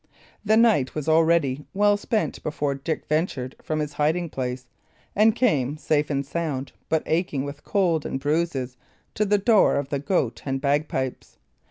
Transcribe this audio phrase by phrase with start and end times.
[0.43, 4.65] The night was already well spent before Dick ventured from his hiding place
[5.15, 8.77] and came, safe and sound, but aching with cold and bruises,
[9.13, 11.37] to the door of the Goat and Bagpipes.